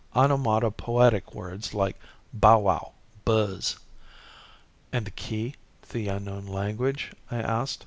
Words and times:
Onomatopoetic 0.15 1.35
words 1.35 1.75
like 1.75 1.95
bowwow, 2.33 2.93
buzz." 3.23 3.77
"And 4.91 5.05
the 5.05 5.11
key 5.11 5.53
to 5.83 5.93
the 5.93 6.07
unknown 6.07 6.47
language?" 6.47 7.11
I 7.29 7.35
asked. 7.37 7.79